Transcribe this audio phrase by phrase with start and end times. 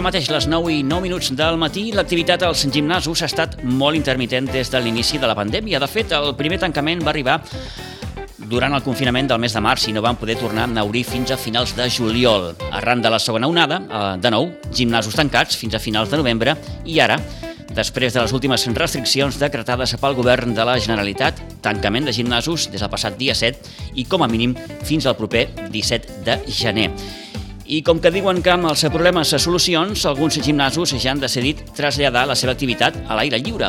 [0.00, 3.98] Ara mateix, les 9 i 9 minuts del matí, l'activitat als gimnasos ha estat molt
[3.98, 5.76] intermitent des de l'inici de la pandèmia.
[5.76, 7.34] De fet, el primer tancament va arribar
[8.48, 11.34] durant el confinament del mes de març i no van poder tornar a obrir fins
[11.34, 12.54] a finals de juliol.
[12.72, 16.56] Arran de la segona onada, eh, de nou, gimnasos tancats fins a finals de novembre
[16.86, 17.20] i ara,
[17.68, 22.80] després de les últimes restriccions decretades pel govern de la Generalitat, tancament de gimnasos des
[22.80, 26.88] del passat dia 7 i com a mínim fins al proper 17 de gener.
[27.70, 31.60] I com que diuen que amb els problemes a solucions, alguns gimnasos ja han decidit
[31.76, 33.68] traslladar la seva activitat a l'aire lliure.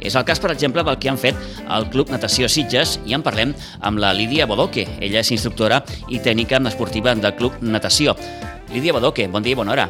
[0.00, 1.36] És el cas, per exemple, del que han fet
[1.68, 3.52] al Club Natació Sitges i en parlem
[3.84, 4.86] amb la Lídia Bodoque.
[5.04, 8.14] Ella és instructora i tècnica esportiva del Club Natació.
[8.72, 9.84] Lídia Bodoque, bon dia i bona hora.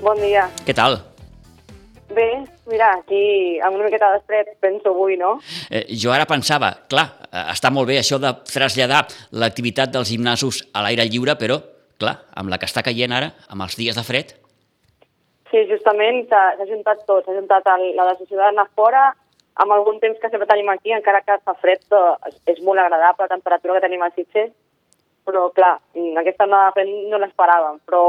[0.00, 0.46] Bon dia.
[0.64, 0.96] Què tal?
[2.16, 2.30] Bé,
[2.72, 5.34] mira, aquí amb una miqueta d'estret penso avui, no?
[5.68, 9.04] Eh, jo ara pensava, clar, eh, està molt bé això de traslladar
[9.36, 11.60] l'activitat dels gimnasos a l'aire lliure, però
[12.02, 14.38] clar, amb la que està caient ara, amb els dies de fred...
[15.52, 19.10] Sí, justament s'ha juntat tot, s'ha juntat el, la decisió d'anar fora,
[19.60, 21.82] amb algun temps que sempre tenim aquí, encara que fa fred,
[22.48, 24.48] és, molt agradable la temperatura que tenim a Sitges,
[25.28, 25.74] però clar,
[26.22, 26.62] aquesta no,
[27.10, 28.02] no l'esperàvem, però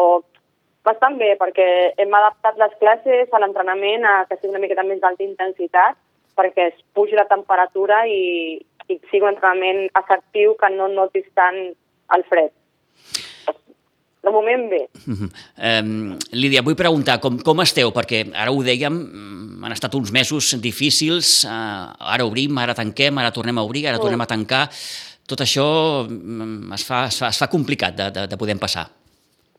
[0.87, 1.67] bastant bé, perquè
[1.99, 5.99] hem adaptat les classes a l'entrenament a que sigui una miqueta més d'alta intensitat,
[6.39, 8.57] perquè es pugi la temperatura i,
[8.87, 11.59] i sigui un entrenament efectiu que no notis tant
[12.15, 12.55] el fred.
[14.23, 14.85] De moment, bé.
[15.03, 17.91] Um, Lídia, vull preguntar, com, com esteu?
[17.91, 23.19] Perquè ara ho dèiem, mm, han estat uns mesos difícils, uh, ara obrim, ara tanquem,
[23.19, 24.69] ara tornem a obrir, ara tornem a tancar.
[25.27, 25.65] Tot això
[26.07, 28.87] mm, es fa, es fa, es fa complicat de, de, de poder passar.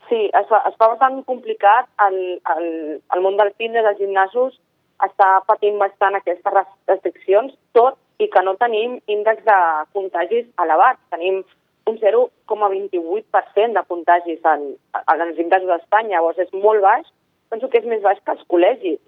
[0.09, 1.89] Sí, es fa, es fa bastant complicat.
[2.07, 2.17] El,
[2.55, 2.67] el,
[3.15, 4.57] el món del fitness, dels gimnasos,
[5.05, 6.57] està patint bastant aquestes
[6.89, 9.59] restriccions, tot i que no tenim índex de
[9.93, 11.01] contagis elevats.
[11.13, 11.43] Tenim
[11.89, 14.63] un 0,28% de contagis en,
[15.01, 17.05] en els gimnasos d'Espanya, llavors és molt baix,
[17.53, 19.01] penso que és més baix que els col·legis.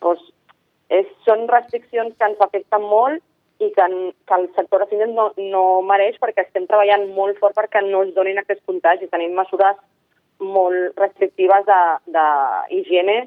[0.00, 0.22] Llavors,
[0.90, 3.22] és, són restriccions que ens afecten molt
[3.60, 7.56] i que, en, que el sector de no, no mereix perquè estem treballant molt fort
[7.58, 9.10] perquè no es donin aquests contagis.
[9.10, 9.76] Tenim mesures
[10.40, 13.18] molt restrictives d'higiene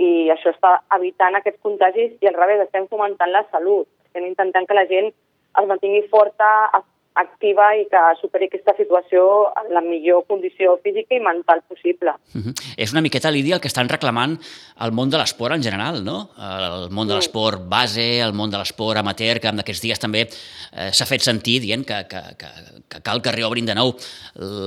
[0.00, 3.86] i això està evitant aquests contagis i al revés, estem fomentant la salut.
[4.08, 6.48] Estem intentant que la gent es mantingui forta,
[6.78, 6.86] es
[7.20, 9.22] activa i que superi aquesta situació
[9.60, 12.14] en la millor condició física i mental possible.
[12.34, 12.54] Uh -huh.
[12.76, 14.38] És una miqueta, Lídia, el que estan reclamant
[14.80, 16.30] el món de l'esport en general, no?
[16.38, 20.22] El món de l'esport base, el món de l'esport amateur, que en aquests dies també
[20.22, 22.48] eh, s'ha fet sentir dient que, que, que,
[22.88, 23.94] que cal que reobrin de nou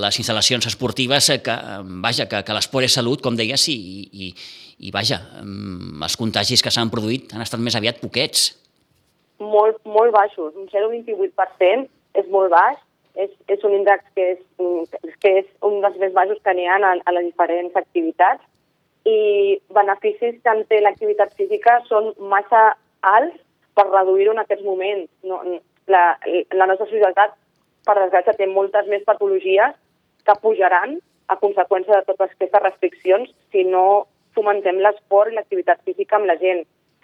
[0.04, 1.56] les instal·lacions esportives, eh, que,
[2.02, 4.34] vaja, que, que l'esport és salut, com deies, i, i,
[4.80, 8.52] i vaja, mm, els contagis que s'han produït han estat més aviat poquets.
[9.40, 12.80] Molt, molt baixos, un 0,28%, és molt baix,
[13.16, 14.40] és, és un índex que és,
[15.22, 18.44] que és un dels més baixos que n'hi ha a, a les diferents activitats
[19.06, 22.64] i beneficis que en té l'activitat física són massa
[23.02, 23.38] alts
[23.76, 25.10] per reduir-ho en aquests moments.
[25.28, 25.42] No,
[25.92, 26.04] la,
[26.56, 27.36] la nostra societat,
[27.86, 29.76] per desgràcia, té moltes més patologies
[30.24, 30.98] que pujaran
[31.28, 34.06] a conseqüència de totes aquestes restriccions si no
[34.38, 36.64] fomentem l'esport i l'activitat física amb la gent.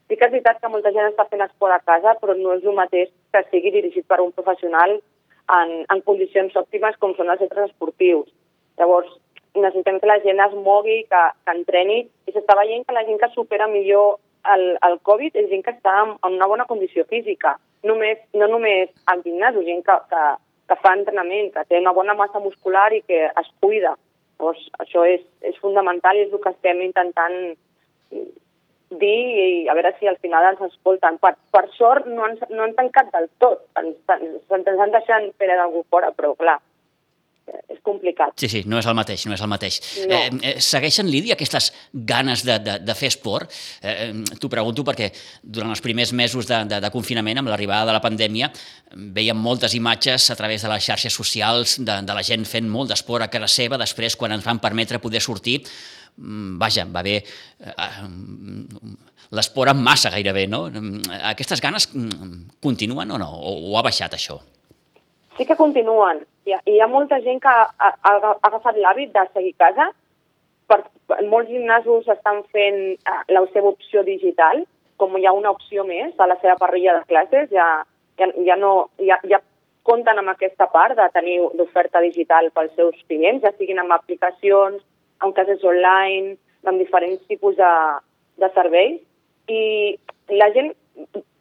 [0.09, 2.63] Sí que és veritat que molta gent està fent esport a casa, però no és
[2.65, 7.43] el mateix que sigui dirigit per un professional en, en condicions òptimes com són els
[7.43, 8.31] centres esportius.
[8.81, 9.11] Llavors,
[9.53, 13.21] necessitem que la gent es mogui, que, que entreni, i s'està veient que la gent
[13.21, 14.17] que supera millor
[14.55, 18.49] el, el Covid és gent que està en, en una bona condició física, només, no
[18.49, 20.25] només al gimnàs, gent que, que,
[20.71, 23.93] que fa entrenament, que té una bona massa muscular i que es cuida.
[24.39, 27.41] Llavors, això és, és fundamental i és el que estem intentant
[28.89, 31.19] dir i a veure si al final ens escolten.
[31.21, 35.29] Per, per sort no han, no han tancat del tot, ens, ens, ens han deixat
[35.37, 36.59] per algú fora, però clar,
[37.69, 38.33] és complicat.
[38.39, 39.79] Sí, sí, no és el mateix, no és el mateix.
[40.09, 40.17] No.
[40.17, 43.53] Eh, eh, segueixen, Lídia, aquestes ganes de, de, de fer esport?
[43.81, 45.09] Eh, eh T'ho pregunto perquè
[45.41, 48.51] durant els primers mesos de, de, de confinament, amb l'arribada de la pandèmia,
[49.15, 52.93] veiem moltes imatges a través de les xarxes socials de, de la gent fent molt
[52.93, 55.59] d'esport a casa seva, després, quan ens van permetre poder sortir,
[56.17, 58.07] vaja, va bé eh, eh,
[59.35, 60.65] l'esport en massa gairebé, no?
[61.31, 63.29] Aquestes ganes mm, continuen o no?
[63.29, 64.39] O, o ha baixat això?
[65.37, 66.23] Sí que continuen.
[66.47, 69.91] Hi ha, hi ha molta gent que ha, ha, agafat l'hàbit de seguir a casa.
[70.69, 70.81] Per,
[71.29, 74.65] molts gimnasos estan fent eh, la seva opció digital,
[74.99, 77.69] com hi ha una opció més a la seva parrilla de classes, ja,
[78.19, 79.39] ja, ja, no, ja, ja
[79.87, 84.83] compten amb aquesta part de tenir l'oferta digital pels seus clients, ja siguin amb aplicacions,
[85.19, 86.37] amb cases online,
[86.67, 87.73] amb diferents tipus de,
[88.41, 88.99] de serveis,
[89.49, 89.61] i
[90.39, 90.73] la gent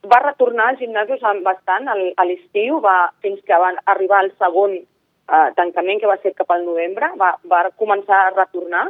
[0.08, 5.48] va retornar als gimnasos bastant a l'estiu, va, fins que va arribar el segon eh,
[5.56, 8.88] tancament, que va ser cap al novembre, va, va començar a retornar,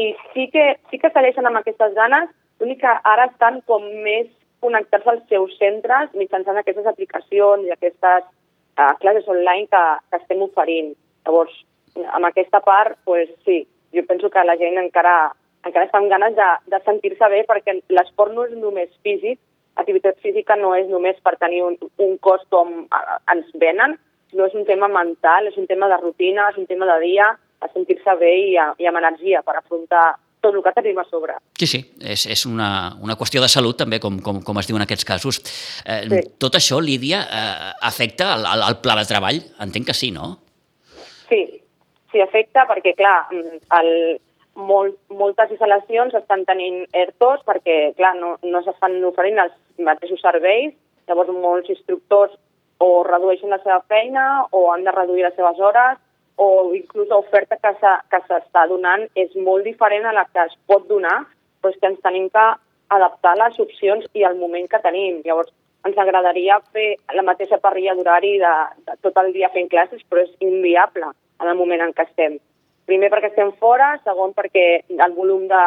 [0.00, 2.30] i sí que, sí que segueixen amb aquestes ganes,
[2.60, 4.28] l'únic que ara estan com més
[4.60, 10.42] connectats als seus centres mitjançant aquestes aplicacions i aquestes uh, classes online que, que estem
[10.44, 10.94] oferint.
[11.26, 11.52] Llavors,
[12.16, 13.62] amb aquesta part, pues, sí,
[13.94, 15.32] jo penso que la gent encara,
[15.66, 19.40] encara està amb ganes de, de sentir-se bé perquè l'esport no és només físic,
[19.80, 22.86] activitat física no és només per tenir un, un cos com
[23.32, 23.96] ens venen,
[24.36, 27.30] no és un tema mental, és un tema de rutina, és un tema de dia,
[27.60, 31.04] a sentir-se bé i, a, i amb energia per afrontar tot el que tenim a
[31.04, 31.34] sobre.
[31.60, 34.78] Sí, sí, és, és una, una qüestió de salut també, com, com, com es diu
[34.78, 35.40] en aquests casos.
[35.84, 36.22] Eh, sí.
[36.40, 39.42] Tot això, Lídia, eh, afecta el, el, el pla de treball?
[39.60, 40.38] Entenc que sí, no?
[42.10, 43.28] Sí afecta perquè, clar,
[43.78, 43.90] el,
[44.54, 50.74] molt, moltes instal·lacions estan tenint ERTOs perquè, clar, no, no s'estan oferint els mateixos serveis,
[51.08, 52.34] llavors molts instructors
[52.80, 55.98] o redueixen la seva feina o han de reduir les seves hores
[56.40, 61.18] o inclús l'oferta que s'està donant és molt diferent a la que es pot donar,
[61.60, 62.46] però és que ens tenim que
[62.96, 65.20] adaptar les opcions i al moment que tenim.
[65.26, 65.52] Llavors,
[65.84, 68.54] ens agradaria fer la mateixa parrilla d'horari de,
[68.86, 72.38] de tot el dia fent classes, però és inviable en el moment en què estem.
[72.90, 75.64] Primer perquè estem fora, segon perquè el volum de,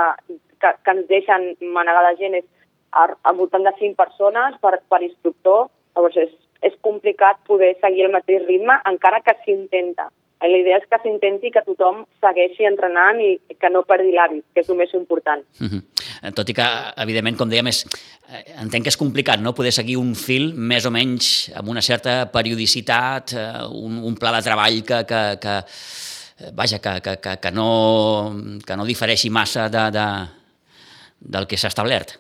[0.62, 2.48] que, que ens deixen manegar de gent és
[2.94, 8.14] al voltant de 5 persones per, per instructor, llavors és, és complicat poder seguir el
[8.14, 10.10] mateix ritme encara que s'intenta.
[10.44, 14.60] La idea és que s'intenti que tothom segueixi entrenant i que no perdi l'hàbit, que
[14.60, 15.44] és el més important.
[15.62, 16.34] Uh -huh.
[16.36, 16.68] Tot i que,
[16.98, 17.86] evidentment, com dèiem, és,
[18.28, 19.54] eh, entenc que és complicat no?
[19.54, 24.32] poder seguir un fil més o menys amb una certa periodicitat, eh, un, un pla
[24.32, 25.56] de treball que, que, que
[26.40, 28.36] eh, vaja, que, que, que, que, no,
[28.66, 30.08] que no difereixi massa de, de,
[31.20, 32.20] del que s'ha establert.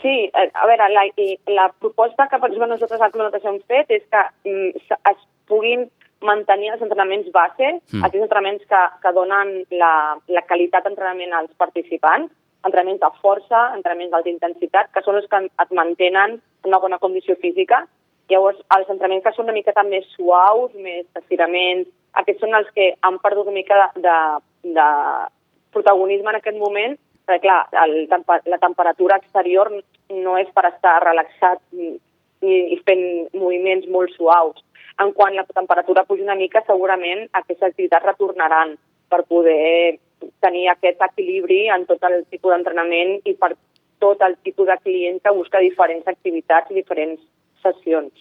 [0.00, 1.04] Sí, a veure, la,
[1.46, 5.88] la proposta que per exemple nosaltres Clonotes hem fet és que mm, es puguin
[6.24, 8.02] mantenir els entrenaments base, mm.
[8.04, 9.92] aquells entrenaments que, que donen la,
[10.34, 12.32] la qualitat d'entrenament als participants,
[12.66, 17.38] entrenaments de força, entrenaments d'alta intensitat, que són els que et mantenen una bona condició
[17.38, 17.84] física.
[18.28, 21.88] Llavors, els entrenaments que són una mica més suaus, més estiraments,
[22.18, 24.16] aquests són els que han perdut una mica de, de,
[24.74, 24.88] de
[25.72, 26.98] protagonisme en aquest moment,
[27.28, 28.08] perquè, clar, el,
[28.48, 29.70] la temperatura exterior
[30.10, 31.60] no és per estar relaxat
[32.42, 33.04] ni, ni fent
[33.34, 34.62] moviments molt suaus
[34.98, 38.74] en quan la temperatura puja una mica, segurament aquestes activitats retornaran
[39.08, 39.98] per poder
[40.42, 43.54] tenir aquest equilibri en tot el tipus d'entrenament i per
[44.02, 47.22] tot el tipus de client que busca diferents activitats i diferents
[47.62, 48.12] sessions.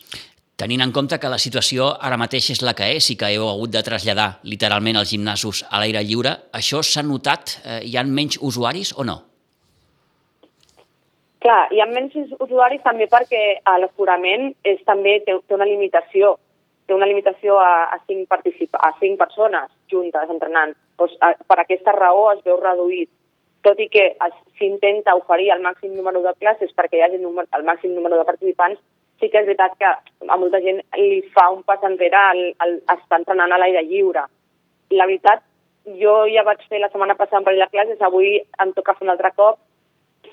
[0.57, 3.45] Tenint en compte que la situació ara mateix és la que és i que heu
[3.45, 7.59] hagut de traslladar literalment els gimnasos a l'aire lliure, això s'ha notat?
[7.61, 9.19] Eh, hi ha menys usuaris o no?
[11.43, 14.51] Clar, hi ha menys usuaris també perquè l'aforament
[14.85, 16.37] també té, té una limitació
[16.87, 20.73] té una limitació a, a, cinc, a cinc persones juntes entrenant.
[20.97, 23.09] Doncs, a, per aquesta raó es veu reduït.
[23.65, 24.05] Tot i que
[24.57, 28.25] s'intenta oferir el màxim número de classes perquè hi hagi número, el màxim número de
[28.29, 28.79] participants,
[29.19, 29.89] sí que és veritat que
[30.31, 34.23] a molta gent li fa un pas enrere el, el, estar entrenant a l'aire lliure.
[34.95, 35.43] La veritat,
[35.99, 39.07] jo ja vaig fer la setmana passada un parell de classes, avui em toca fer
[39.07, 39.59] un altre cop.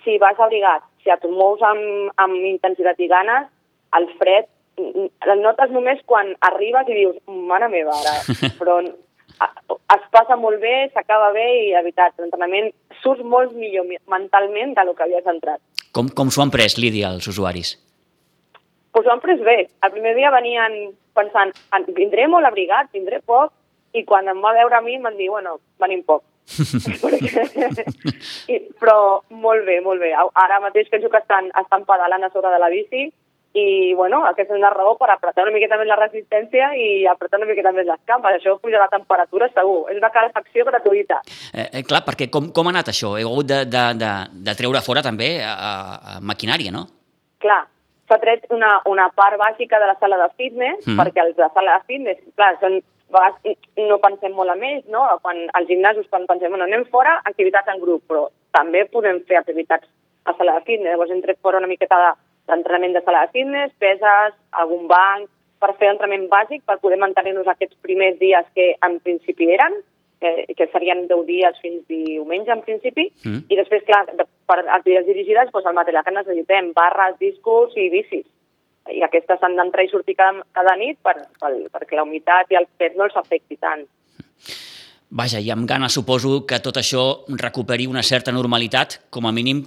[0.04, 3.48] Si vas abrigat, si et mous amb, amb intensitat i ganes,
[3.96, 7.18] el fred el notes només quan arribes i dius,
[7.50, 8.14] mare meva, ara,
[8.58, 12.70] però es passa molt bé, s'acaba bé i, de veritat, l'entrenament
[13.02, 15.60] surt molt millor mentalment del que havies entrat.
[15.94, 17.76] Com, com s'ho han pres, Lídia, els usuaris?
[18.94, 19.56] Pues ho han pres bé.
[19.82, 21.54] El primer dia venien pensant,
[21.94, 23.52] vindré molt abrigat, vindré poc,
[23.94, 26.24] i quan em va veure a mi em van dir, bueno, venim poc.
[28.52, 28.96] I, però
[29.30, 30.12] molt bé, molt bé.
[30.14, 33.08] Ara mateix penso que estan, estan pedalant a sobre de la bici
[33.54, 37.38] i bueno, aquesta és una raó per apretar una miqueta més la resistència i apretar
[37.38, 38.34] una miqueta més les cames.
[38.40, 39.84] Això puja la temperatura segur.
[39.92, 41.20] És una calefacció gratuïta.
[41.52, 43.14] Eh, eh, clar, perquè com, com ha anat això?
[43.20, 44.10] Heu hagut de, de, de,
[44.48, 46.82] de treure fora també a, a maquinària, no?
[47.44, 47.62] Clar,
[48.08, 50.98] s'ha tret una, una part bàsica de la sala de fitness, mm.
[51.00, 52.80] perquè els de la sala de fitness, clar, són,
[53.88, 55.04] no pensem molt en ells, no?
[55.22, 59.38] Quan als gimnasos, quan pensem, bueno, anem fora, activitats en grup, però també podem fer
[59.40, 59.88] activitats
[60.24, 60.92] a sala de fitness.
[60.92, 62.12] Llavors hem tret fora una miqueta de,
[62.50, 65.28] d'entrenament de sala de fitness, peses, algun banc,
[65.62, 69.78] per fer entrenament bàsic, per poder mantenir-nos aquests primers dies que en principi eren,
[70.20, 73.46] que, que serien 10 dies fins diumenge en principi, mm.
[73.52, 77.88] i després, clar, de, per activitats dirigides, doncs el material que necessitem, barres, discos i
[77.92, 78.26] bicis.
[78.92, 82.58] I aquestes han d'entrar i sortir cada, cada nit per, per, perquè la humitat i
[82.60, 83.86] el pes no els afecti tant.
[85.14, 89.62] Vaja, i amb ganes suposo que tot això recuperi una certa normalitat, com a mínim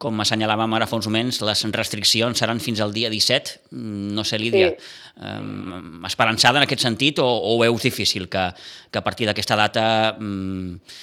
[0.00, 3.58] com assenyalàvem ara fa uns moments, les restriccions seran fins al dia 17.
[3.74, 4.92] Mm, no sé, Lídia, sí.
[5.20, 8.46] eh, esperançada en aquest sentit o, o ho veus difícil que,
[8.88, 9.84] que a partir d'aquesta data
[10.16, 10.94] mm,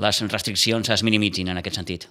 [0.00, 2.08] les restriccions es minimitzin en aquest sentit?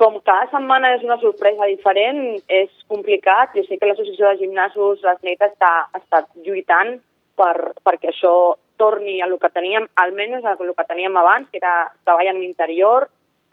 [0.00, 3.52] Com cada setmana és una sorpresa diferent, és complicat.
[3.52, 6.94] Jo sé que l'Associació de Gimnasos, l'ASNET, està, està lluitant
[7.36, 8.32] per, perquè això
[8.80, 12.40] torni a el que teníem, almenys a el que teníem abans, que era treball en
[12.40, 13.10] l'interior,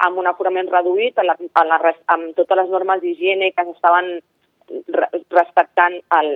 [0.08, 4.14] amb un aforament reduït, a la, a la, amb totes les normes d'higiene que s'estaven
[5.34, 6.32] respectant el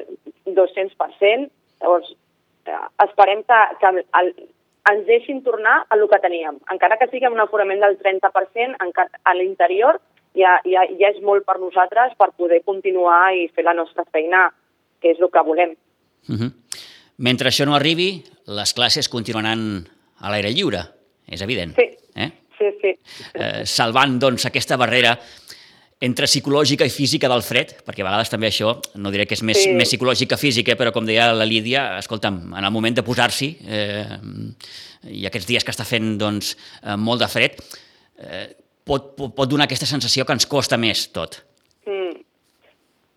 [0.60, 1.48] 200%.
[1.82, 2.12] Llavors,
[2.68, 4.34] eh, esperem que, que el,
[4.90, 6.58] ens deixin tornar a el que teníem.
[6.74, 8.78] Encara que sigui un aforament del 30%,
[9.24, 10.00] a l'interior
[10.38, 14.48] ja, ja, ja és molt per nosaltres per poder continuar i fer la nostra feina,
[15.02, 15.76] que és el que volem.
[16.30, 16.52] Uh -huh.
[17.18, 19.88] Mentre això no arribi, les classes continuaran
[20.20, 20.82] a l'aire lliure,
[21.28, 21.76] és evident.
[21.76, 22.32] Sí, eh?
[22.58, 23.00] sí, sí.
[23.34, 25.18] Eh, salvant, doncs, aquesta barrera
[26.02, 29.44] entre psicològica i física del fred, perquè a vegades també això, no diré que és
[29.46, 29.74] més, sí.
[29.78, 33.04] més psicològic que físic, eh, però com deia la Lídia, escolta'm, en el moment de
[33.06, 34.18] posar-s'hi, eh,
[35.14, 37.62] i aquests dies que està fent doncs, eh, molt de fred,
[38.18, 38.48] eh,
[38.84, 41.38] pot, pot, pot donar aquesta sensació que ens costa més tot.
[41.86, 42.18] Mm.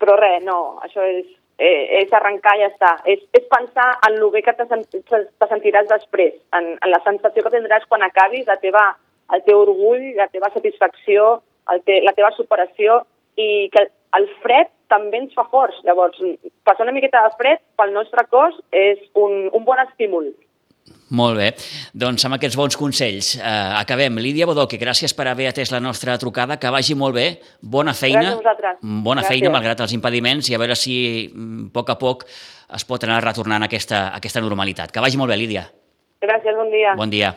[0.01, 1.25] Però res, no, això és,
[1.57, 2.93] eh, és arrencar i ja està.
[3.09, 7.41] És, és pensar en el bé que te, te sentiràs després, en, en la sensació
[7.41, 8.91] que tindràs quan acabis, la teva,
[9.33, 11.39] el teu orgull, la teva satisfacció,
[11.73, 13.01] el te, la teva superació
[13.35, 15.77] i que el fred també ens fa forts.
[15.87, 16.19] Llavors,
[16.67, 20.31] passar una miqueta de fred pel nostre cos és un, un bon estímul.
[21.15, 21.51] Molt bé.
[21.93, 23.45] Doncs amb aquests bons consells eh,
[23.77, 24.17] acabem.
[24.21, 27.27] Lídia Bodoque, gràcies per haver atès la nostra trucada, que vagi molt bé,
[27.61, 28.35] bona feina,
[28.81, 29.29] bona gràcies.
[29.29, 30.97] feina malgrat els impediments i a veure si
[31.29, 34.93] mm, a poc a poc es pot anar retornant a aquesta, a aquesta normalitat.
[34.93, 35.67] Que vagi molt bé, Lídia.
[36.25, 36.97] Gràcies, bon dia.
[36.97, 37.35] Bon dia.